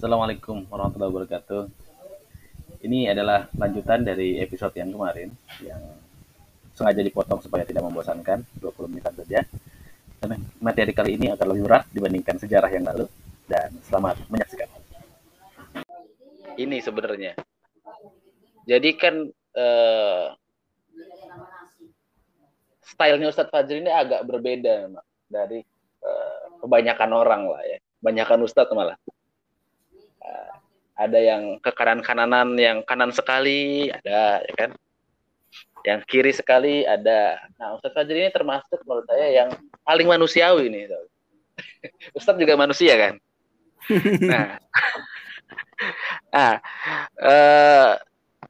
[0.00, 1.62] Assalamualaikum warahmatullahi wabarakatuh.
[2.88, 5.28] Ini adalah lanjutan dari episode yang kemarin
[5.60, 5.76] yang
[6.72, 9.44] sengaja dipotong supaya tidak membosankan 20 menit saja.
[10.16, 13.12] Dan materi kali ini akan lebih berat dibandingkan sejarah yang lalu
[13.44, 14.72] dan selamat menyaksikan.
[16.56, 17.36] Ini sebenarnya.
[18.64, 20.26] Jadi kan eh,
[22.88, 24.96] stylenya Ustadz Fajri ini agak berbeda
[25.28, 25.60] dari
[26.00, 27.76] eh, kebanyakan orang lah ya.
[28.00, 28.96] Kebanyakan Ustadz malah
[31.00, 34.70] ada yang ke kanan kananan yang kanan sekali ada ya kan?
[35.80, 37.40] Yang kiri sekali ada.
[37.56, 39.48] Nah Ustadz Fajri ini termasuk menurut saya yang
[39.80, 40.80] paling manusiawi ini
[42.18, 42.36] Ustadz.
[42.36, 43.14] Juga manusia kan?
[44.30, 44.60] Nah
[46.34, 46.54] nah
[47.16, 47.92] eh,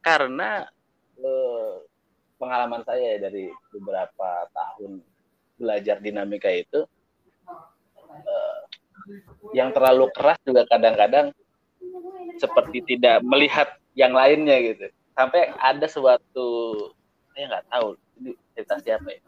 [0.03, 0.67] karena
[1.19, 1.73] eh,
[2.41, 5.05] pengalaman saya dari beberapa tahun
[5.61, 6.85] belajar dinamika itu
[8.11, 8.59] eh,
[9.55, 11.33] yang terlalu keras juga kadang-kadang
[12.41, 14.87] seperti tidak melihat yang lainnya gitu.
[15.13, 16.49] Sampai ada suatu
[17.35, 17.87] saya nggak tahu
[18.21, 19.23] ini cerita siapa ya.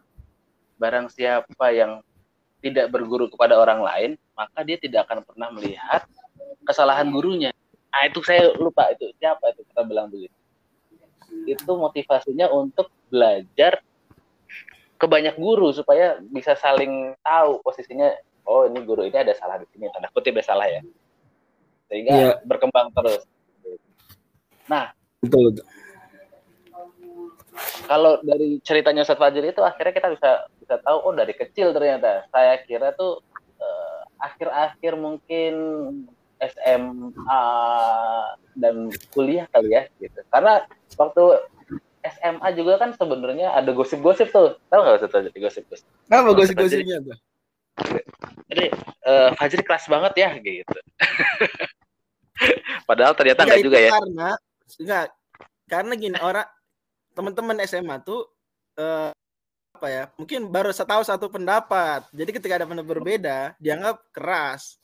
[0.79, 2.01] Barang siapa yang
[2.63, 6.07] tidak berguru kepada orang lain maka dia tidak akan pernah melihat
[6.63, 7.51] kesalahan gurunya.
[7.93, 9.11] Ah itu saya lupa itu.
[9.21, 10.33] Siapa itu kita bilang begitu.
[11.45, 13.83] Itu motivasinya untuk belajar
[14.97, 18.15] ke banyak guru supaya bisa saling tahu posisinya
[18.47, 19.91] oh ini guru ini ada salah di sini.
[19.93, 20.81] Tanda kutip ada salah ya
[21.93, 22.35] sehingga yeah.
[22.49, 23.21] berkembang terus.
[24.65, 24.89] Nah,
[25.21, 25.65] betul, betul.
[27.85, 32.25] Kalau dari ceritanya Ustadz Fajri itu akhirnya kita bisa bisa tahu oh dari kecil ternyata.
[32.33, 33.21] Saya kira tuh
[33.61, 35.53] uh, akhir-akhir mungkin
[36.41, 37.45] SMA
[38.57, 40.17] dan kuliah kali ya gitu.
[40.33, 40.65] Karena
[40.97, 41.23] waktu
[42.01, 44.57] SMA juga kan sebenarnya ada gosip-gosip tuh.
[44.73, 45.85] Tahu nggak Ustadz Fajri gosip-gosip?
[46.09, 47.17] Apa gosip-gosipnya tuh?
[48.49, 48.65] Jadi
[49.05, 50.79] uh, Fajri kelas banget ya gitu.
[52.83, 53.91] Padahal ternyata enggak, juga ya.
[53.91, 54.29] Karena
[54.79, 55.05] enggak
[55.67, 56.47] karena gini orang
[57.15, 58.27] teman-teman SMA tuh
[58.77, 59.09] uh,
[59.73, 60.03] apa ya?
[60.19, 62.07] Mungkin baru tahu satu pendapat.
[62.11, 64.77] Jadi ketika ada pendapat berbeda, dianggap keras.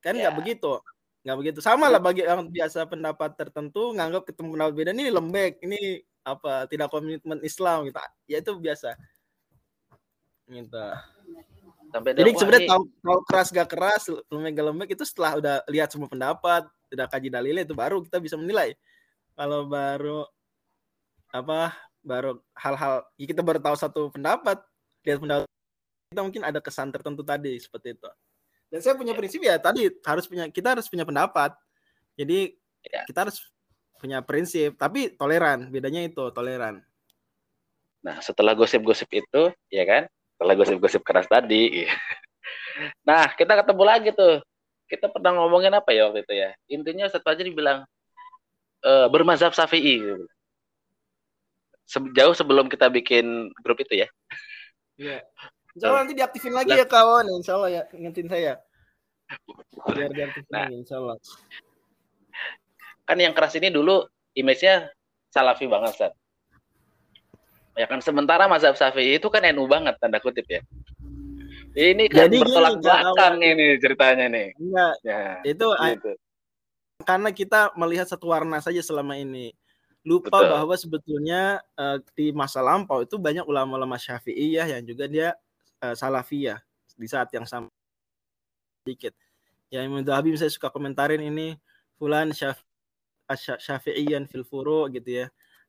[0.00, 0.38] Kan enggak yeah.
[0.38, 0.72] begitu.
[1.22, 1.58] Enggak begitu.
[1.60, 5.80] Sama lah bagi yang biasa pendapat tertentu nganggap ketemu pendapat beda ini lembek, ini
[6.24, 6.64] apa?
[6.66, 7.98] Tidak komitmen Islam gitu.
[8.28, 8.96] Ya itu biasa.
[10.48, 10.86] Gitu.
[11.88, 15.88] Sampai Jadi sebenarnya tahu tahu keras gak keras, lembek gak lembek itu setelah udah lihat
[15.88, 18.76] semua pendapat, udah kaji dalilnya itu baru kita bisa menilai.
[19.32, 20.28] Kalau baru
[21.32, 24.60] apa baru hal-hal ya kita baru tahu satu pendapat,
[25.04, 25.48] lihat pendapat
[26.12, 28.08] kita mungkin ada kesan tertentu tadi seperti itu.
[28.68, 31.56] Dan saya punya prinsip ya tadi harus punya kita harus punya pendapat.
[32.18, 32.52] Jadi
[32.84, 33.08] ya.
[33.08, 33.40] kita harus
[33.98, 35.68] punya prinsip, tapi toleran.
[35.68, 36.80] Bedanya itu toleran.
[37.98, 40.02] Nah, setelah gosip-gosip itu, ya kan,
[40.38, 41.82] setelah gosip-gosip keras tadi.
[43.02, 44.38] nah, kita ketemu lagi tuh.
[44.86, 46.54] Kita pernah ngomongin apa ya waktu itu ya?
[46.70, 47.82] Intinya Ustaz Fajri bilang
[48.80, 50.00] e, bermazhab Syafi'i.
[52.14, 54.08] Jauh sebelum kita bikin grup itu ya.
[54.94, 55.26] Iya.
[55.74, 57.26] Insya Allah nanti diaktifin lagi ya kawan.
[57.34, 58.62] Insya Allah ya ingetin saya.
[59.90, 61.16] Biar diaktifin nah, lagi insya Allah.
[63.04, 64.06] Kan yang keras ini dulu
[64.38, 64.88] image-nya
[65.34, 66.17] salafi banget, Ustaz
[67.78, 70.58] Ya kan sementara mazhab Syafi'i itu kan NU banget tanda kutip ya.
[71.78, 74.48] Ini kan Jadi bertolak gini, belakang ini ceritanya nih.
[74.58, 74.94] Enggak.
[75.06, 76.12] Ya, itu gitu.
[77.06, 79.54] karena kita melihat satu warna saja selama ini.
[80.02, 80.50] Lupa Betul.
[80.50, 81.42] bahwa sebetulnya
[81.78, 85.28] uh, di masa lampau itu banyak ulama-ulama Syafi'iyah yang juga dia
[85.78, 86.58] uh, Salafiyah
[86.98, 87.70] di saat yang sama
[88.82, 89.14] sedikit.
[89.70, 91.54] Ya Imam Habib saya suka komentarin ini
[91.94, 92.34] fulan
[93.36, 95.26] Syafi'iyan fil furu gitu ya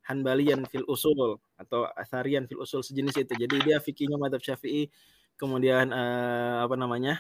[0.08, 3.34] Hanbalian fil usul atau Atharian fil usul sejenis itu.
[3.36, 4.88] Jadi dia fikihnya madhab Syafi'i,
[5.36, 7.20] kemudian uh, apa namanya?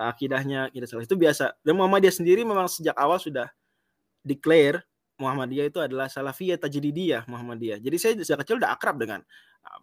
[0.00, 1.60] akidahnya akidah salah itu biasa.
[1.60, 3.52] Dan Muhammadiyah sendiri memang sejak awal sudah
[4.24, 4.80] declare
[5.20, 7.78] Muhammadiyah itu adalah salafiyah tajdidiyah Muhammadiyah.
[7.84, 9.20] Jadi saya sejak kecil udah akrab dengan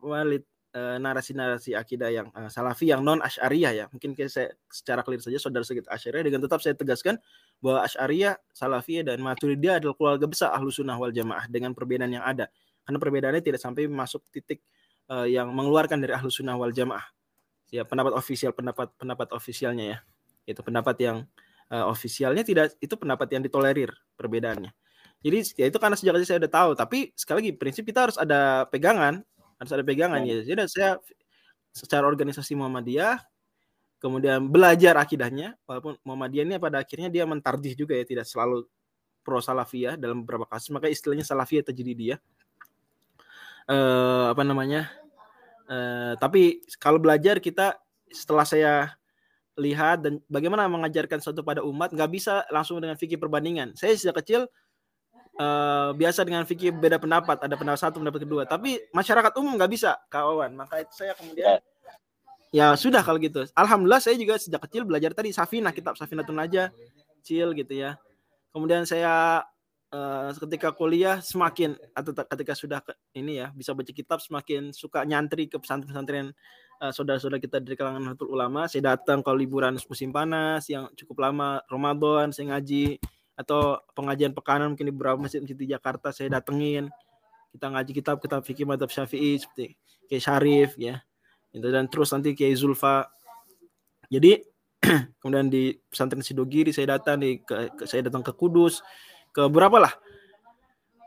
[0.02, 3.86] uh, narasi-narasi akidah yang uh, salafi yang non asyariyah ya.
[3.94, 7.22] Mungkin saya secara clear saja saudara sedikit asyariyah dengan tetap saya tegaskan
[7.62, 12.25] bahwa Asy'ariyah, Salafiyah dan Maturidiyah adalah keluarga besar Ahlu Sunnah wal Jamaah dengan perbedaan yang
[12.25, 12.50] ada.
[12.88, 14.63] Karena perbedaannya tidak sampai masuk titik
[15.12, 17.04] uh, yang mengeluarkan dari Ahlu Sunnah wal Jamaah.
[17.68, 19.98] Ya, pendapat ofisial pendapat pendapat ofisialnya ya.
[20.48, 21.28] Itu pendapat yang
[21.68, 24.72] uh, ofisialnya tidak itu pendapat yang ditolerir perbedaannya.
[25.19, 28.16] Jadi ya itu karena sejak kecil saya udah tahu, tapi sekali lagi prinsip kita harus
[28.16, 29.19] ada pegangan,
[29.60, 30.48] harus ada pegangan ya.
[30.48, 30.95] Jadi saya
[31.75, 33.19] secara organisasi Muhammadiyah
[33.98, 38.66] kemudian belajar akidahnya walaupun Muhammadiyah ini pada akhirnya dia mentardih juga ya tidak selalu
[39.25, 41.94] pro salafiyah dalam beberapa kasus maka istilahnya salafiyah terjadi
[43.68, 44.90] eh, apa namanya
[45.68, 47.75] eh, tapi kalau belajar kita
[48.12, 48.74] setelah saya
[49.58, 53.74] lihat dan bagaimana mengajarkan sesuatu pada umat nggak bisa langsung dengan fikih perbandingan.
[53.74, 54.46] Saya sejak kecil
[55.42, 58.46] uh, biasa dengan fikih beda pendapat, ada pendapat satu, pendapat kedua.
[58.46, 60.54] Tapi masyarakat umum nggak bisa, kawan.
[60.54, 61.58] Maka itu saya kemudian
[62.54, 63.50] ya sudah kalau gitu.
[63.58, 66.69] Alhamdulillah saya juga sejak kecil belajar tadi Safinah, kitab Safinatun aja,
[67.22, 67.98] kecil gitu ya.
[68.54, 69.42] Kemudian saya
[69.92, 75.04] uh, ketika kuliah semakin atau ketika sudah ke, ini ya bisa baca kitab semakin suka
[75.07, 76.36] nyantri ke pesantren-pesantren
[76.81, 78.68] uh, saudara-saudara kita dari kalangan Nahdlatul Ulama.
[78.68, 83.00] Saya datang kalau liburan musim panas yang cukup lama Ramadan saya ngaji
[83.38, 86.90] atau pengajian pekanan mungkin di beberapa masjid di Jakarta saya datengin.
[87.54, 89.78] Kita ngaji kitab kitab fikih madhab syafi'i seperti
[90.10, 91.01] kayak Syarif ya.
[91.54, 93.07] Itu dan terus nanti kayak Zulfa.
[94.07, 94.42] Jadi
[95.22, 98.86] kemudian di pesantren Sidogiri saya datang di ke, ke, saya datang ke Kudus
[99.38, 99.94] ke berapa lah.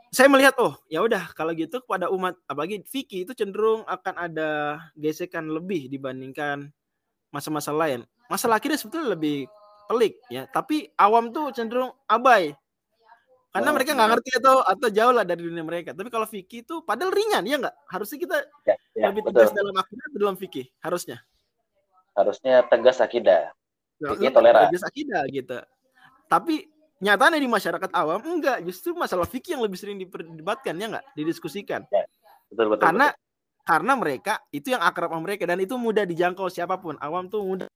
[0.07, 4.79] Saya melihat oh ya udah kalau gitu kepada umat apalagi fikih itu cenderung akan ada
[4.95, 6.71] gesekan lebih dibandingkan
[7.27, 8.07] masa-masa lain.
[8.31, 9.51] Masalah akhirnya sebetulnya lebih
[9.91, 10.47] pelik ya.
[10.47, 12.55] Tapi awam tuh cenderung abai.
[13.51, 15.91] Karena oh, mereka nggak ngerti atau atau jauh lah dari dunia mereka.
[15.91, 17.75] Tapi kalau fikih itu padahal ringan ya nggak?
[17.91, 21.19] Harusnya kita ya, ya, lebih tegas dalam akidah dalam fikih harusnya.
[22.15, 23.51] Harusnya tegas akidah.
[23.99, 24.71] Fikih toleran.
[24.71, 25.59] tegas akidah gitu.
[26.31, 31.05] Tapi nyatanya di masyarakat awam enggak justru masalah fikih yang lebih sering diperdebatkan ya enggak?
[31.17, 31.81] Didiskusikan.
[31.89, 32.05] Ya,
[32.53, 33.65] betul, betul, karena betul.
[33.65, 36.95] karena mereka itu yang akrab sama mereka dan itu mudah dijangkau siapa pun.
[37.01, 37.67] Awam tuh mudah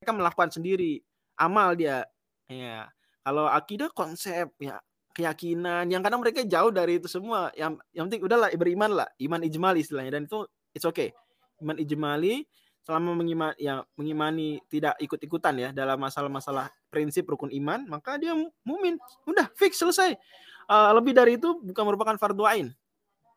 [0.00, 1.04] mereka melakukan sendiri
[1.36, 2.08] amal dia.
[2.48, 2.88] Ya
[3.22, 4.82] kalau akidah konsep ya
[5.12, 7.52] keyakinan yang kadang mereka jauh dari itu semua.
[7.54, 10.42] Yang yang penting udahlah beriman lah iman ijmali istilahnya dan itu
[10.72, 11.12] it's okay.
[11.60, 12.42] Iman ijmali
[12.82, 18.34] selama mengimani, ya, mengimani tidak ikut-ikutan ya dalam masalah-masalah prinsip rukun iman, maka dia
[18.66, 18.98] mumin.
[19.26, 20.18] Udah fix selesai.
[20.66, 22.66] Uh, lebih dari itu bukan merupakan fardu ain.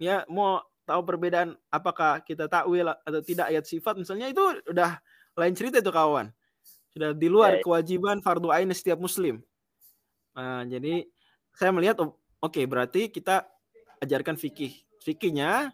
[0.02, 4.98] Ya, mau tahu perbedaan apakah kita takwil atau tidak ayat sifat misalnya itu udah
[5.38, 6.30] lain cerita itu kawan.
[6.94, 9.42] Sudah di luar kewajiban fardu ain setiap muslim.
[10.36, 11.06] Uh, jadi
[11.56, 13.46] saya melihat oh, oke okay, berarti kita
[14.02, 14.74] ajarkan fikih.
[15.06, 15.70] Fikihnya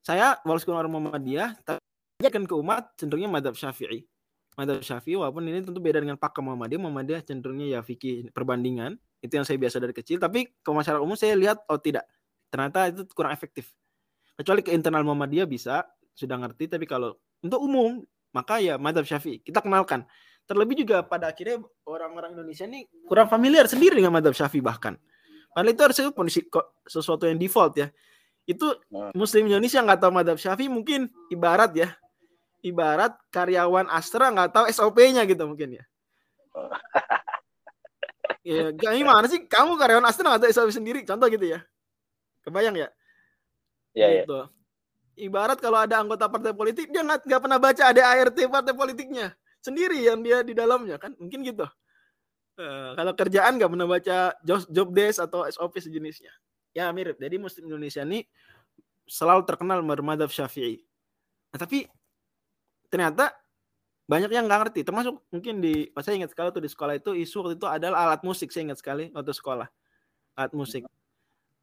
[0.00, 1.60] saya walaupun orang Muhammadiyah
[2.28, 4.04] akan ke umat cenderungnya madhab syafi'i.
[4.60, 6.80] Madhab syafi'i walaupun ini tentu beda dengan pakem Muhammadiyah.
[6.84, 9.00] Muhammadiyah cenderungnya ya fikih perbandingan.
[9.24, 10.20] Itu yang saya biasa dari kecil.
[10.20, 12.04] Tapi ke masyarakat umum saya lihat oh tidak.
[12.52, 13.72] Ternyata itu kurang efektif.
[14.36, 16.68] Kecuali ke internal Muhammadiyah bisa sudah ngerti.
[16.68, 18.04] Tapi kalau untuk umum
[18.36, 19.40] maka ya madhab syafi'i.
[19.40, 20.04] Kita kenalkan.
[20.44, 24.98] Terlebih juga pada akhirnya orang-orang Indonesia ini kurang familiar sendiri dengan madhab syafi'i bahkan.
[25.56, 26.40] Padahal itu harusnya kondisi
[26.84, 27.88] sesuatu yang default ya.
[28.44, 29.14] Itu nah.
[29.14, 31.94] Muslim Indonesia nggak tahu madhab syafi'i mungkin ibarat ya
[32.60, 35.84] ibarat karyawan Astra nggak tahu SOP-nya gitu mungkin ya.
[38.46, 41.60] ya, gimana sih kamu karyawan Astra nggak tahu SOP sendiri, contoh gitu ya.
[42.44, 42.88] Kebayang ya?
[43.96, 44.22] Iya, iya.
[44.24, 44.38] gitu.
[44.38, 44.46] Ya.
[45.20, 49.36] Ibarat kalau ada anggota partai politik dia nggak nggak pernah baca ada ART partai politiknya
[49.60, 51.68] sendiri yang dia di dalamnya kan mungkin gitu.
[52.56, 56.32] Uh, kalau kerjaan nggak pernah baca job, job desk atau SOP sejenisnya.
[56.72, 57.20] Ya mirip.
[57.20, 58.24] Jadi Muslim Indonesia ini
[59.04, 60.80] selalu terkenal bermadhab syafi'i.
[61.50, 61.84] Nah, tapi
[62.90, 63.32] ternyata
[64.10, 64.80] banyak yang nggak ngerti.
[64.82, 68.26] Termasuk mungkin di saya ingat sekali tuh di sekolah itu isu waktu itu adalah alat
[68.26, 69.70] musik saya ingat sekali waktu sekolah.
[70.34, 70.82] Alat musik.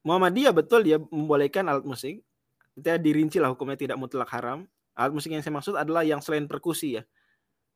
[0.00, 2.24] Muhammadiyah betul dia membolehkan alat musik.
[2.72, 4.64] Kita dirinci lah hukumnya tidak mutlak haram.
[4.96, 7.04] Alat musik yang saya maksud adalah yang selain perkusi ya.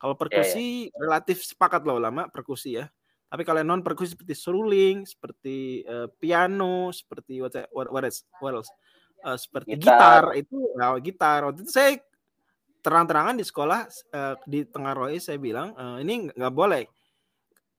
[0.01, 0.99] Kalau perkusi yeah, yeah.
[1.05, 2.89] relatif sepakat lah ulama perkusi ya.
[3.29, 8.57] Tapi kalau non perkusi seperti seruling seperti uh, piano seperti what what, what, else, what
[8.57, 8.73] else?
[9.21, 11.45] Uh, seperti gitar, gitar itu nah, gitar.
[11.45, 12.01] Waktu itu saya
[12.83, 16.85] terang-terangan di sekolah uh, di tengah Roy saya bilang uh, ini nggak boleh.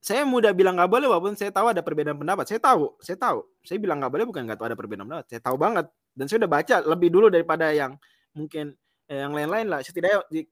[0.04, 2.48] Saya mudah bilang nggak boleh walaupun saya tahu ada perbedaan pendapat.
[2.48, 3.48] Saya tahu, saya tahu.
[3.64, 5.26] Saya bilang nggak boleh bukan nggak tahu ada perbedaan pendapat.
[5.32, 7.96] Saya tahu banget dan saya udah baca lebih dulu daripada yang
[8.36, 8.76] mungkin
[9.08, 9.80] eh, yang lain-lain lah.
[9.80, 10.44] Setidaknya di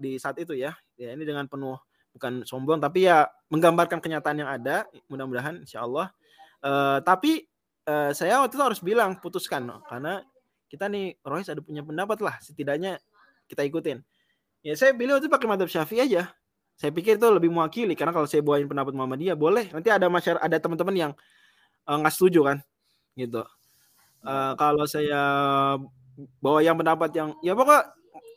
[0.00, 0.72] di saat itu ya.
[0.96, 1.76] Ya ini dengan penuh
[2.16, 4.88] bukan sombong tapi ya menggambarkan kenyataan yang ada.
[5.12, 6.12] Mudah-mudahan insya Allah.
[6.64, 7.44] Uh, tapi
[7.84, 10.24] uh, saya waktu itu harus bilang putuskan karena
[10.66, 12.98] kita nih Royce ada punya pendapat lah setidaknya
[13.46, 14.02] kita ikutin.
[14.66, 16.30] Ya saya pilih itu pakai madhab syafi'i aja.
[16.76, 19.72] Saya pikir itu lebih mewakili karena kalau saya bawain pendapat Muhammadiyah boleh.
[19.72, 21.12] Nanti ada masyarakat ada teman-teman yang
[21.86, 22.58] eh, nggak uh, setuju kan,
[23.16, 23.42] gitu.
[24.26, 25.20] Uh, kalau saya
[26.42, 27.86] bawa yang pendapat yang ya pokok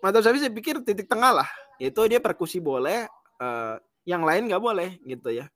[0.05, 1.49] madhab syafi'i saya pikir titik tengah lah.
[1.81, 3.09] Itu dia perkusi boleh,
[3.41, 3.75] uh,
[4.05, 5.49] yang lain nggak boleh gitu ya.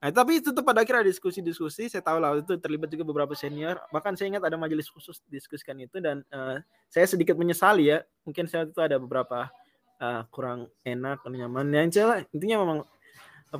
[0.00, 1.92] Nah, tapi tetap pada akhirnya diskusi-diskusi.
[1.92, 3.76] Saya tahu lah itu terlibat juga beberapa senior.
[3.92, 6.56] Bahkan saya ingat ada majelis khusus diskusikan itu dan uh,
[6.88, 8.00] saya sedikit menyesali ya.
[8.24, 9.52] Mungkin saya itu ada beberapa
[10.00, 11.68] uh, kurang enak, nyaman.
[11.68, 12.78] Yang celah intinya memang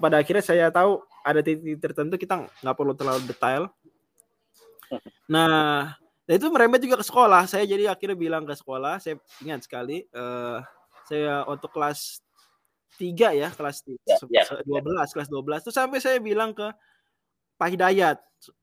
[0.00, 3.68] pada akhirnya saya tahu ada titik tertentu kita nggak perlu terlalu detail.
[5.28, 5.92] Nah,
[6.24, 7.44] itu merembet juga ke sekolah.
[7.52, 10.64] Saya jadi akhirnya bilang ke sekolah, saya ingat sekali, uh,
[11.04, 12.24] saya untuk kelas
[12.98, 15.04] tiga ya kelas tiga, ya, ya, 12 ya.
[15.14, 16.68] kelas 12 tuh sampai saya bilang ke
[17.60, 18.18] Pak Hidayat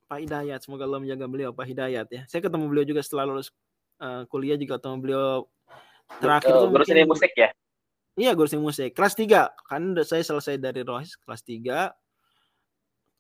[0.07, 2.22] Pak Hidayat semoga Allah menjaga beliau Pak Hidayat ya.
[2.31, 3.51] Saya ketemu beliau juga setelah lulus
[4.00, 5.31] uh, kuliah juga ketemu beliau
[6.24, 7.50] terakhir itu guru seni musik ya?
[8.15, 8.89] Iya guru seni musik.
[8.96, 11.91] Kelas tiga kan saya selesai dari Rohis kelas tiga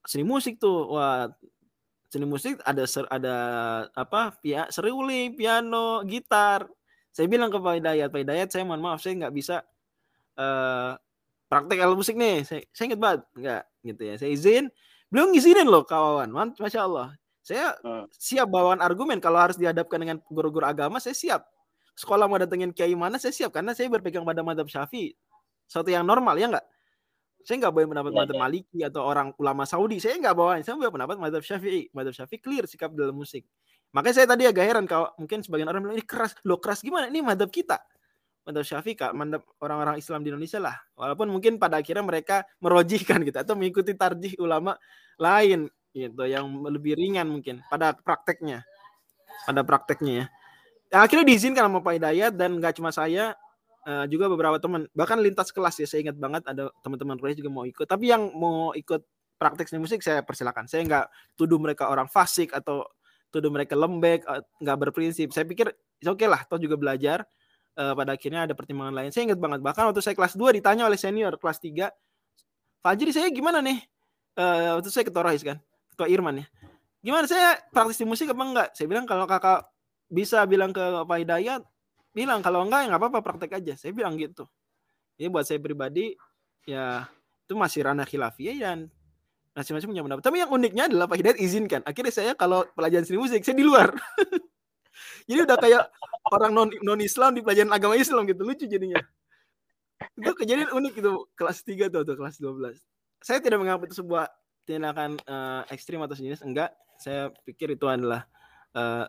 [0.07, 0.95] seni musik tuh.
[0.95, 1.27] Wah
[2.07, 3.35] seni musik ada ser, ada
[3.91, 6.71] apa pia seriuli piano gitar.
[7.11, 9.59] Saya bilang ke Pak Hidayat Pak Hidayat saya mohon maaf saya nggak bisa
[10.37, 10.93] uh,
[11.49, 14.65] praktek alat musik nih saya, saya ingat banget nggak gitu ya saya izin
[15.07, 16.27] Beliau ngizinin loh kawan,
[16.59, 17.15] masya Allah.
[17.39, 18.11] Saya hmm.
[18.11, 21.47] siap bawaan argumen kalau harus dihadapkan dengan guru-guru agama, saya siap.
[21.95, 25.15] Sekolah mau datengin kiai mana, saya siap karena saya berpegang pada madhab syafi'i.
[25.63, 26.67] Suatu yang normal ya enggak?
[27.47, 28.41] Saya nggak boleh pendapat ya, madhab ya.
[28.43, 30.03] maliki atau orang ulama Saudi.
[30.03, 31.87] Saya nggak bawa, saya bawa pendapat madhab syafi'i.
[31.95, 33.47] Madhab syafi'i clear sikap dalam musik.
[33.95, 36.35] Makanya saya tadi agak heran kalau mungkin sebagian orang bilang ini keras.
[36.43, 37.07] Lo keras gimana?
[37.07, 37.79] Ini madhab kita
[38.47, 40.75] madhab syafi'i madhab orang-orang Islam di Indonesia lah.
[40.95, 44.79] Walaupun mungkin pada akhirnya mereka merojihkan gitu atau mengikuti tarjih ulama
[45.19, 48.63] lain gitu yang lebih ringan mungkin pada prakteknya.
[49.43, 50.25] Pada prakteknya ya.
[51.03, 53.35] Akhirnya diizinkan sama Pak Hidayat dan nggak cuma saya
[53.87, 57.49] uh, juga beberapa teman bahkan lintas kelas ya saya ingat banget ada teman-teman Roy juga
[57.51, 59.03] mau ikut tapi yang mau ikut
[59.39, 61.05] praktek seni musik saya persilakan saya nggak
[61.39, 62.83] tuduh mereka orang fasik atau
[63.31, 65.71] tuduh mereka lembek eh, nggak berprinsip saya pikir
[66.03, 67.23] oke okay lah toh juga belajar
[67.77, 69.09] uh, pada akhirnya ada pertimbangan lain.
[69.13, 71.87] Saya ingat banget bahkan waktu saya kelas 2 ditanya oleh senior kelas 3,
[72.81, 73.79] Fajri saya gimana nih?
[74.37, 75.57] Uh, waktu saya ketua Rohis kan,
[75.93, 76.45] ketua Irman ya.
[77.01, 78.69] Gimana saya praktis di musik apa enggak?
[78.73, 79.65] Saya bilang kalau kakak
[80.09, 81.61] bisa bilang ke Pak Hidayat,
[82.13, 83.73] bilang kalau enggak ya enggak apa-apa praktek aja.
[83.77, 84.45] Saya bilang gitu.
[85.17, 86.13] Ini buat saya pribadi
[86.67, 87.07] ya
[87.47, 88.77] itu masih ranah khilafiyah dan
[89.57, 90.23] masing-masing punya pendapat.
[90.25, 91.81] Tapi yang uniknya adalah Pak Hidayat izinkan.
[91.81, 93.89] Akhirnya saya kalau pelajaran seni musik saya di luar.
[95.29, 95.83] Jadi udah kayak
[96.31, 99.01] orang non non Islam di pelajaran agama Islam gitu lucu jadinya.
[100.13, 102.77] Itu kejadian unik itu kelas 3 tuh, tuh kelas 12
[103.21, 104.29] saya tidak menganggap itu sebuah
[104.67, 106.73] tindakan uh, ekstrim atau sejenis enggak.
[106.97, 108.25] Saya pikir itu adalah
[108.73, 109.05] uh,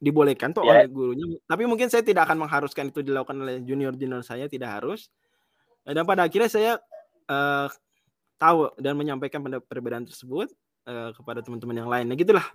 [0.00, 0.84] dibolehkan tuh yeah.
[0.84, 1.26] oleh gurunya.
[1.44, 5.10] Tapi mungkin saya tidak akan mengharuskan itu dilakukan oleh junior junior saya tidak harus.
[5.84, 6.72] Dan pada akhirnya saya
[7.28, 7.68] uh,
[8.40, 10.48] tahu dan menyampaikan perbedaan tersebut
[10.88, 12.06] uh, kepada teman-teman yang lain.
[12.08, 12.46] Nah gitulah.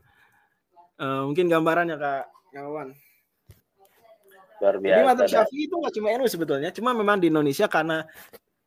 [0.99, 2.93] Uh, mungkin gambarannya kak kawan
[4.59, 4.91] Luar biasa.
[4.91, 8.03] Jadi madzhab Syafi'i itu nggak cuma NU sebetulnya, cuma memang di Indonesia karena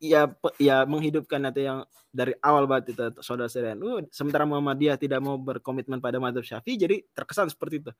[0.01, 0.27] ya
[0.59, 6.01] ya menghidupkan atau yang dari awal banget itu saudara-saudara NU, sementara Muhammadiyah tidak mau berkomitmen
[6.01, 7.91] pada madzhab Syafi'i, jadi terkesan seperti itu.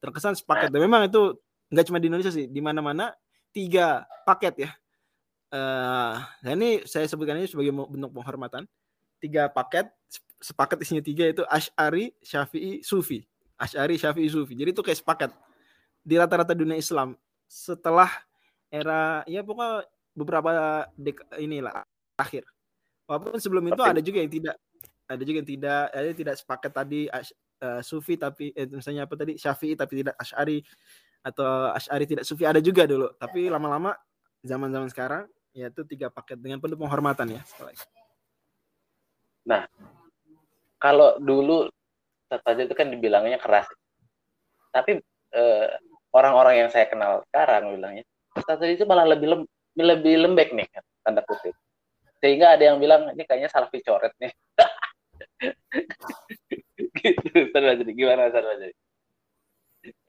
[0.00, 0.72] Terkesan sepaket.
[0.72, 1.36] Dan memang itu
[1.72, 3.12] nggak cuma di Indonesia sih, di mana-mana
[3.52, 4.70] tiga paket ya.
[5.50, 8.68] Uh, nah ini saya sebutkan ini sebagai bentuk penghormatan.
[9.20, 9.92] Tiga paket,
[10.40, 13.29] sepaket isinya tiga itu Ash'ari, Syafi'i, Sufi.
[13.60, 14.56] Ash'ari, Syafi'i, Sufi.
[14.56, 15.30] Jadi itu kayak sepaket
[16.00, 17.12] di rata-rata dunia Islam
[17.44, 18.08] setelah
[18.72, 19.84] era ya pokoknya
[20.16, 20.50] beberapa
[20.96, 21.84] dek inilah
[22.16, 22.48] akhir.
[23.04, 24.56] Walaupun sebelum itu ada juga yang tidak
[25.10, 29.14] ada juga yang tidak ada yang tidak sepakat tadi uh, sufi tapi eh, misalnya apa
[29.18, 30.62] tadi syafi'i tapi tidak asyari
[31.20, 33.92] atau asyari tidak sufi ada juga dulu tapi lama-lama
[34.40, 37.42] zaman-zaman sekarang yaitu tiga paket dengan penuh penghormatan ya
[39.44, 39.66] nah
[40.78, 41.68] kalau dulu
[42.38, 43.66] saja itu kan dibilangnya keras.
[44.70, 45.02] Tapi
[45.34, 45.66] eh,
[46.14, 48.06] orang-orang yang saya kenal sekarang bilangnya
[48.36, 49.42] Ustaz itu malah lebih lem,
[49.74, 51.54] lebih lembek nih kan, tanda kutip.
[52.22, 54.32] Sehingga ada yang bilang ini kayaknya salah coret nih.
[57.00, 58.76] Gitu gimana Ustaz Jadi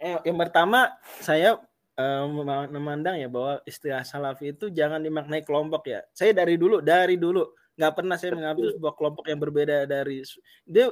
[0.03, 0.91] eh, yang pertama
[1.23, 1.55] saya
[1.95, 2.25] uh,
[2.67, 6.03] memandang ya bahwa istilah salafi itu jangan dimaknai kelompok ya.
[6.13, 7.47] Saya dari dulu dari dulu.
[7.79, 10.21] Nggak pernah saya mengambil sebuah kelompok yang berbeda dari
[10.67, 10.91] dia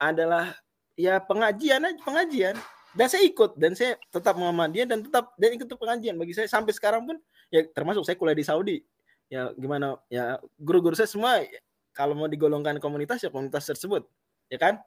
[0.00, 0.56] adalah
[0.94, 2.56] ya pengajian aja pengajian.
[2.94, 6.14] Dan saya ikut dan saya tetap Muhammadiyah dan tetap dan ikut pengajian.
[6.14, 7.18] Bagi saya sampai sekarang pun
[7.50, 8.76] ya termasuk saya kuliah di Saudi.
[9.26, 11.42] Ya gimana ya guru-guru saya semua
[11.90, 14.06] kalau mau digolongkan komunitas ya komunitas tersebut.
[14.46, 14.78] Ya kan?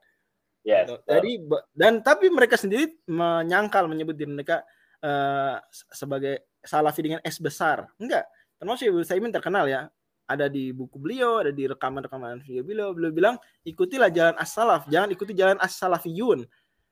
[0.67, 0.95] Yes, gitu.
[1.07, 1.31] jadi
[1.75, 4.67] dan tapi mereka sendiri menyangkal menyebut diri mereka
[4.99, 7.87] uh, sebagai salafi dengan S besar.
[7.99, 8.27] Enggak.
[8.59, 9.87] Termasuk Ibu Saimin terkenal ya
[10.27, 15.09] ada di buku beliau ada di rekaman-rekaman video beliau beliau bilang ikutilah jalan as-salaf jangan
[15.15, 16.43] ikuti jalan as-salafiyun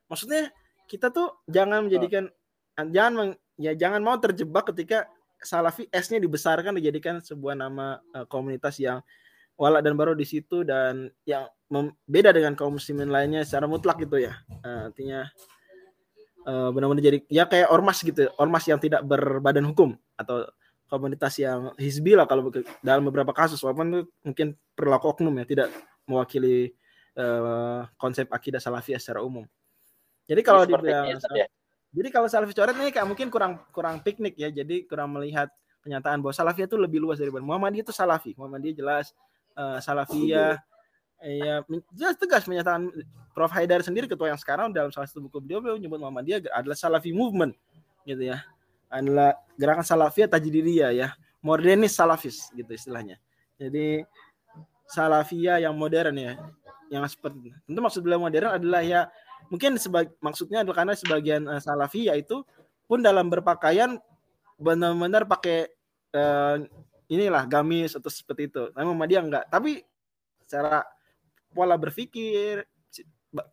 [0.07, 0.49] maksudnya
[0.87, 2.87] kita tuh jangan menjadikan oh.
[2.89, 5.09] jangan meng, ya jangan mau terjebak ketika
[5.45, 9.03] Salafi S-nya dibesarkan dijadikan sebuah nama uh, komunitas yang
[9.59, 11.47] walak dan baru di situ dan yang
[12.09, 14.33] beda dengan kaum muslimin lainnya secara mutlak gitu ya.
[14.65, 15.29] Uh, artinya
[16.49, 20.49] uh, benar-benar jadi ya kayak ormas gitu, ormas yang tidak berbadan hukum atau
[20.85, 22.53] komunitas yang hizbi lah kalau
[22.85, 25.67] dalam beberapa kasus walaupun itu mungkin perilaku oknum ya tidak
[26.05, 26.77] mewakili
[27.17, 29.45] uh, konsep akidah salafiyah secara umum.
[30.25, 31.45] Jadi kalau dibilang ya.
[31.93, 34.49] jadi kalau selfie coret nih kayak mungkin kurang kurang piknik ya.
[34.49, 35.49] Jadi kurang melihat
[35.85, 38.33] pernyataan bahwa Salafiyah itu lebih luas daripada Muhammadiyah itu Salafi.
[38.33, 39.13] Muhammadiyah jelas
[39.53, 40.57] uh, Salafiyah
[41.21, 41.61] ya
[41.95, 42.91] jelas tegas pernyataan
[43.33, 46.73] Prof Haidar sendiri ketua yang sekarang dalam salah satu buku beliau beliau menyebut Muhammadiyah adalah
[46.73, 47.53] Salafi movement
[48.01, 48.41] gitu ya.
[48.89, 51.07] Adalah gerakan Salafiyah Tajdidiyah ya.
[51.45, 53.21] Modernis Salafis gitu istilahnya.
[53.61, 54.01] Jadi
[54.89, 56.33] Salafiyah yang modern ya.
[56.89, 59.09] Yang seperti tentu maksud beliau modern adalah ya
[59.49, 62.45] mungkin sebag, maksudnya adalah karena sebagian uh, Salafiyah itu
[62.85, 63.97] pun dalam berpakaian
[64.55, 65.69] benar-benar pakai
[66.13, 66.61] uh,
[67.09, 68.69] inilah gamis atau seperti itu.
[68.73, 69.45] Nah, Muhammadiyah enggak.
[69.49, 69.81] Tapi
[70.45, 70.85] secara
[71.53, 72.65] pola berpikir,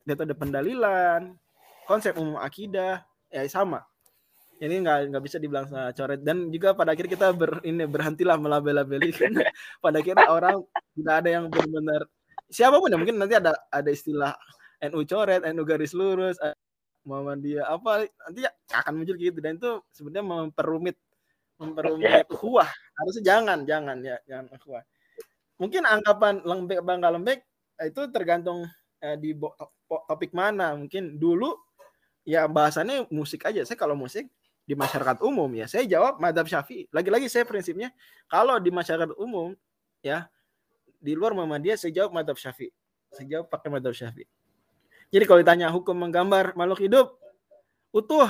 [0.07, 1.37] metode pendalilan,
[1.85, 3.85] konsep umum akidah, ya sama.
[4.63, 6.21] Ini nggak nggak bisa dibilang coret.
[6.23, 9.11] Dan juga pada akhir kita ber, ini berhentilah melabel-labeli.
[9.19, 9.43] Karena
[9.83, 10.57] pada akhirnya orang
[10.95, 12.03] tidak ada yang benar-benar
[12.53, 14.33] siapa pun ya mungkin nanti ada ada istilah
[14.87, 16.39] NU coret, NU garis lurus,
[17.03, 18.41] Muhammadiyah apa nanti
[18.71, 19.39] akan muncul gitu.
[19.43, 20.97] Dan itu sebenarnya memperumit
[21.59, 24.83] memperumit kuah harusnya jangan jangan ya jangan kuah
[25.63, 27.39] mungkin anggapan lembek bangga lembek
[27.87, 28.67] itu tergantung
[29.03, 29.35] eh, di
[29.87, 30.75] topik mana.
[30.79, 31.55] Mungkin dulu
[32.23, 33.67] ya bahasannya musik aja.
[33.67, 34.31] Saya kalau musik
[34.63, 37.91] di masyarakat umum ya saya jawab madhab syafi'i lagi-lagi saya prinsipnya
[38.31, 39.55] kalau di masyarakat umum
[40.01, 40.31] ya
[41.03, 42.71] di luar Muhammadiyah saya jawab madhab syafi'i
[43.11, 44.29] saya jawab pakai madhab syafi'i
[45.13, 47.07] jadi kalau ditanya hukum menggambar makhluk hidup
[47.93, 48.29] utuh,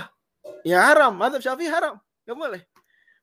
[0.67, 1.15] ya haram.
[1.15, 1.97] Madhab syafi'i haram.
[2.27, 2.63] Gak boleh.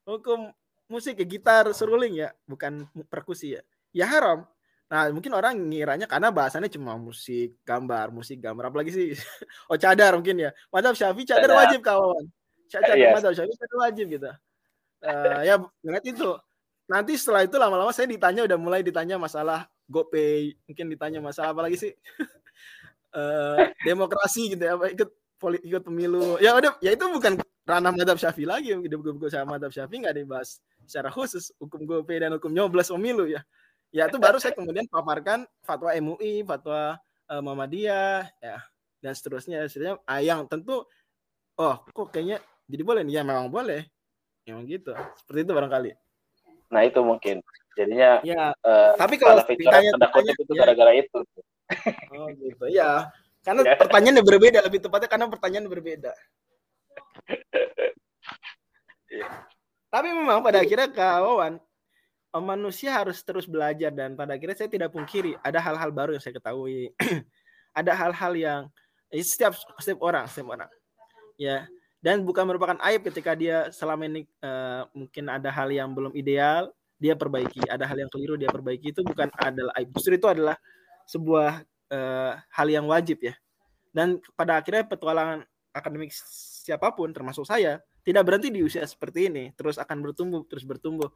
[0.07, 0.49] Hukum
[0.89, 3.61] musik ya gitar seruling ya, bukan perkusi ya.
[3.93, 4.47] Ya haram.
[4.89, 8.73] Nah, mungkin orang ngiranya karena bahasannya cuma musik, gambar, musik, gambar.
[8.73, 9.07] Apalagi sih,
[9.69, 10.49] oh cadar mungkin ya.
[10.73, 12.25] Madhab syafi'i cadar wajib kawan.
[12.69, 13.13] Cadar yes.
[13.17, 14.29] madhab syafi'i cadar wajib gitu.
[15.01, 16.29] Uh, ya, ingat itu.
[16.85, 21.65] Nanti setelah itu lama-lama saya ditanya, udah mulai ditanya masalah GoPay, mungkin ditanya masalah apa
[21.65, 21.93] lagi sih?
[23.15, 23.57] uh,
[23.87, 25.09] demokrasi gitu ya ikut
[25.39, 29.57] politik ikut pemilu ya udah ya itu bukan ranah madhab syafi'i lagi di buku-buku sama
[29.57, 33.41] madhab syafi'i nggak dibahas secara khusus hukum GoP dan hukum nyoblos pemilu ya
[33.89, 36.97] ya itu baru saya kemudian paparkan fatwa MUI fatwa
[37.29, 38.57] uh, Muhammadiyah ya
[38.99, 40.85] dan seterusnya seterusnya ah, yang tentu
[41.57, 43.89] oh kok kayaknya jadi boleh nih ya memang boleh
[44.45, 45.91] memang gitu seperti itu barangkali
[46.69, 47.41] nah itu mungkin
[47.73, 51.19] jadinya ya uh, tapi kalau ditanya, ditanya itu ya, gara-gara itu
[52.13, 52.65] Oh gitu.
[52.73, 53.13] Ya,
[53.45, 53.77] karena ya.
[53.77, 56.11] pertanyaannya berbeda lebih tepatnya karena pertanyaan berbeda.
[59.13, 59.27] ya.
[59.89, 61.57] Tapi memang pada akhirnya kawan
[62.45, 66.37] manusia harus terus belajar dan pada akhirnya saya tidak pungkiri ada hal-hal baru yang saya
[66.37, 66.93] ketahui.
[67.79, 68.61] ada hal-hal yang
[69.13, 70.69] eh, setiap setiap orang, setiap orang.
[71.39, 76.15] Ya, dan bukan merupakan aib ketika dia selama ini uh, mungkin ada hal yang belum
[76.15, 77.63] ideal dia perbaiki.
[77.67, 78.91] Ada hal yang keliru dia perbaiki.
[78.91, 79.91] Itu bukan adalah aib.
[79.95, 80.55] Justru itu adalah
[81.07, 83.35] sebuah uh, hal yang wajib ya.
[83.91, 85.43] Dan pada akhirnya petualangan
[85.75, 90.63] akademik siapa pun termasuk saya tidak berhenti di usia seperti ini, terus akan bertumbuh, terus
[90.63, 91.11] bertumbuh.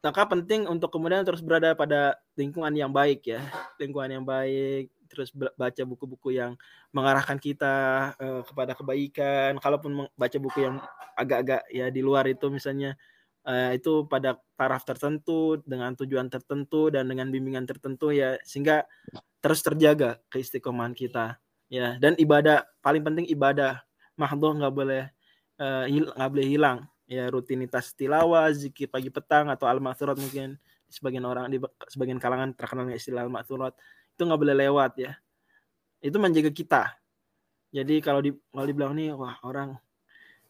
[0.00, 3.44] Maka penting untuk kemudian terus berada pada lingkungan yang baik ya,
[3.76, 6.54] lingkungan yang baik, terus baca buku-buku yang
[6.94, 7.74] mengarahkan kita
[8.14, 9.58] uh, kepada kebaikan.
[9.58, 10.78] Kalaupun baca buku yang
[11.18, 12.94] agak-agak ya di luar itu misalnya
[13.44, 18.86] uh, itu pada taraf tertentu dengan tujuan tertentu dan dengan bimbingan tertentu ya sehingga
[19.42, 21.98] terus terjaga keistiqomahan kita ya.
[21.98, 23.82] Dan ibadah paling penting ibadah.
[24.14, 25.02] Mahdoh nggak boleh
[25.58, 27.26] uh, nggak boleh hilang ya.
[27.32, 31.56] Rutinitas tilawah zikir pagi petang atau al ma'thurat mungkin sebagian orang di
[31.88, 33.72] sebagian kalangan terkenal istilah al ma'thurat
[34.20, 35.12] itu nggak boleh lewat ya.
[36.04, 36.92] Itu menjaga kita.
[37.72, 39.80] Jadi kalau di kalau dibilang nih wah orang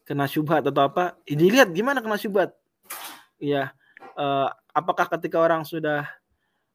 [0.02, 2.50] kena syubhat atau apa dilihat gimana kena syubhat.
[3.38, 3.70] Ya
[4.18, 6.02] uh, apakah ketika orang sudah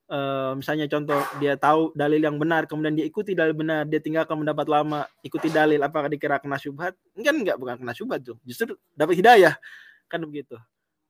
[0.08, 4.39] uh, misalnya contoh dia tahu dalil yang benar kemudian dia ikuti dalil benar dia tinggalkan
[4.39, 6.95] mendapat lama ikuti dalil apakah dikira kena syubhat?
[7.19, 8.39] Kan enggak bukan kena syubhat tuh.
[8.47, 9.60] Justru dapat hidayah.
[10.08, 10.55] Kan begitu.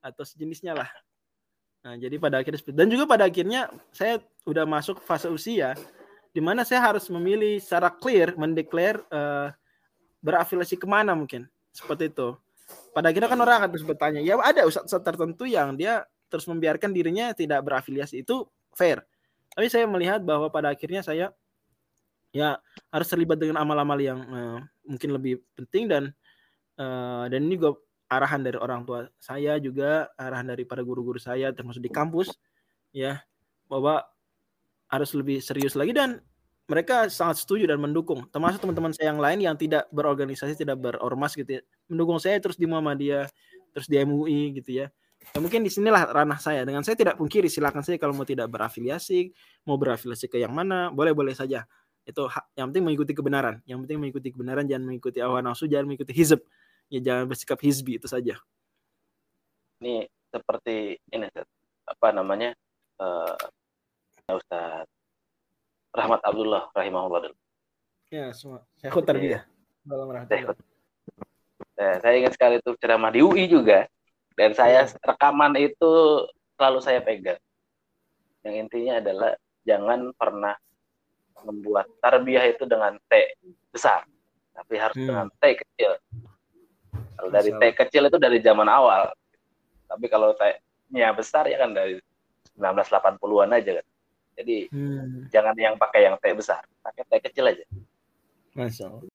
[0.01, 0.89] Atau sejenisnya lah
[1.85, 4.17] nah jadi pada akhirnya dan juga pada akhirnya saya
[4.49, 5.77] udah masuk fase usia
[6.35, 9.55] di mana saya harus memilih secara clear mendeklar uh,
[10.19, 11.47] berafiliasi ke mana mungkin.
[11.71, 12.35] Seperti itu.
[12.91, 16.91] Pada akhirnya kan orang akan terus bertanya ya ada ustadz tertentu yang dia terus membiarkan
[16.91, 18.27] dirinya tidak berafiliasi.
[18.27, 19.07] Itu fair.
[19.55, 21.31] Tapi saya melihat bahwa pada akhirnya saya
[22.35, 22.59] ya
[22.91, 26.03] harus terlibat dengan amal-amal yang uh, mungkin lebih penting dan
[26.75, 31.49] uh, dan ini juga arahan dari orang tua saya juga arahan dari para guru-guru saya
[31.49, 32.29] termasuk di kampus
[32.93, 33.21] ya
[33.65, 34.05] bahwa
[34.89, 36.21] harus lebih serius lagi dan
[36.65, 38.25] mereka sangat setuju dan mendukung.
[38.33, 41.61] Termasuk teman-teman saya yang lain yang tidak berorganisasi tidak berormas gitu ya.
[41.85, 43.29] Mendukung saya terus di Muhammadiyah
[43.69, 44.87] terus di MUI gitu ya.
[45.33, 46.65] Ya mungkin di sinilah ranah saya.
[46.65, 49.29] Dengan saya tidak pungkiri silakan saya kalau mau tidak berafiliasi
[49.69, 51.69] mau berafiliasi ke yang mana boleh boleh saja.
[52.01, 53.61] Itu yang penting mengikuti kebenaran.
[53.69, 56.41] Yang penting mengikuti kebenaran jangan mengikuti awan nafsu jangan mengikuti hizb
[56.89, 58.37] ya jangan bersikap hizbi itu saja.
[59.81, 61.27] Ini seperti ini
[61.85, 62.53] apa namanya?
[62.95, 63.35] Uh,
[64.25, 64.87] Ustaz
[65.93, 67.29] Rahmat Abdullah rahimahullah
[68.09, 68.63] ya semua.
[68.79, 69.43] Saya ikut tarbiyah.
[70.25, 70.43] Saya,
[71.77, 73.85] eh, saya ingat sekali itu ceramah di UI juga.
[74.35, 74.95] Dan saya ya.
[75.03, 75.91] rekaman itu
[76.57, 77.39] selalu saya pegang.
[78.43, 79.31] Yang intinya adalah
[79.63, 80.55] jangan pernah
[81.45, 83.13] membuat tarbiyah itu dengan T
[83.69, 84.03] besar.
[84.55, 85.07] Tapi harus hmm.
[85.07, 85.91] dengan T kecil
[87.15, 89.11] kalau dari T kecil itu dari zaman awal.
[89.85, 91.97] Tapi kalau T-nya besar ya kan dari
[92.59, 93.87] 1980-an aja kan.
[94.35, 95.31] Jadi hmm.
[95.31, 97.65] jangan yang pakai yang T besar pakai T kecil aja.
[98.55, 99.11] Masya Allah.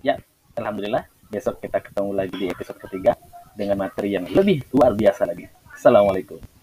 [0.00, 0.16] ya
[0.56, 3.14] Alhamdulillah besok kita ketemu lagi di episode ketiga
[3.54, 5.46] dengan materi yang lebih luar biasa lagi.
[5.70, 6.59] Assalamualaikum